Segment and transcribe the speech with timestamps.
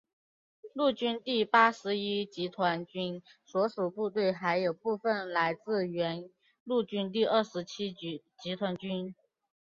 [0.73, 6.27] 陆军第八十一集团军所属部队还有部分来自原
[6.63, 8.23] 陆军第二十七集
[8.57, 9.13] 团军。